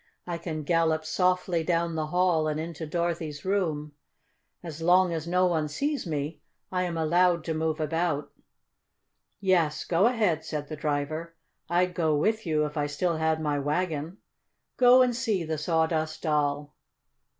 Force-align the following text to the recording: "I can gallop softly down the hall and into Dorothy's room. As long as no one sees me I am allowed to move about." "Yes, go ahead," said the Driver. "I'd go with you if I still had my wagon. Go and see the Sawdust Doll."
"I 0.25 0.39
can 0.39 0.63
gallop 0.63 1.05
softly 1.05 1.63
down 1.63 1.93
the 1.93 2.07
hall 2.07 2.47
and 2.47 2.59
into 2.59 2.87
Dorothy's 2.87 3.45
room. 3.45 3.91
As 4.63 4.81
long 4.81 5.13
as 5.13 5.27
no 5.27 5.45
one 5.45 5.67
sees 5.67 6.07
me 6.07 6.41
I 6.71 6.81
am 6.85 6.97
allowed 6.97 7.43
to 7.43 7.53
move 7.53 7.79
about." 7.79 8.31
"Yes, 9.39 9.83
go 9.85 10.07
ahead," 10.07 10.43
said 10.43 10.69
the 10.69 10.75
Driver. 10.75 11.35
"I'd 11.69 11.93
go 11.93 12.15
with 12.15 12.47
you 12.47 12.65
if 12.65 12.77
I 12.77 12.87
still 12.87 13.17
had 13.17 13.39
my 13.39 13.59
wagon. 13.59 14.17
Go 14.75 15.03
and 15.03 15.15
see 15.15 15.43
the 15.43 15.59
Sawdust 15.59 16.23
Doll." 16.23 16.75